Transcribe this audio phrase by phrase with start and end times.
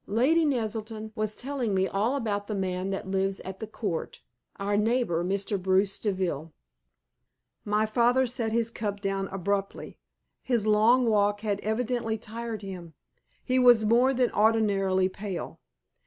[0.07, 4.19] "Lady Naselton was telling me all about the man that lives at the Court
[4.55, 5.61] our neighbor, Mr.
[5.61, 6.51] Bruce Deville."
[7.65, 9.99] My father set his cup down abruptly.
[10.41, 12.95] His long walk had evidently tired him.
[13.45, 15.59] He was more than ordinarily pale.